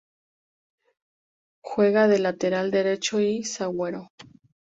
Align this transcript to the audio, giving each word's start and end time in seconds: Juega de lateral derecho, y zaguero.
Juega 1.63 2.07
de 2.07 2.17
lateral 2.17 2.71
derecho, 2.71 3.19
y 3.21 3.43
zaguero. 3.43 4.09